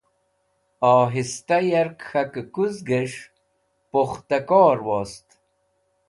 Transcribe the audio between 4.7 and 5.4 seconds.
wost